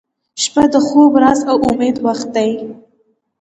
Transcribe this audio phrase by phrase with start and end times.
[0.41, 2.51] •شپه د خوب، راز، او امید وخت دی